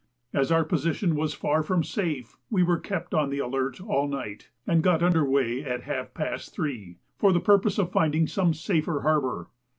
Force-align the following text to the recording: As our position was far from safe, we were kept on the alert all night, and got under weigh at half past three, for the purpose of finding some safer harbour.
As 0.33 0.51
our 0.51 0.63
position 0.63 1.13
was 1.15 1.35
far 1.35 1.61
from 1.61 1.83
safe, 1.83 2.35
we 2.49 2.63
were 2.63 2.79
kept 2.79 3.13
on 3.13 3.29
the 3.29 3.37
alert 3.37 3.79
all 3.79 4.07
night, 4.07 4.49
and 4.65 4.81
got 4.81 5.03
under 5.03 5.23
weigh 5.23 5.63
at 5.63 5.83
half 5.83 6.15
past 6.15 6.55
three, 6.55 6.97
for 7.19 7.31
the 7.31 7.39
purpose 7.39 7.77
of 7.77 7.91
finding 7.91 8.25
some 8.25 8.51
safer 8.55 9.01
harbour. 9.01 9.49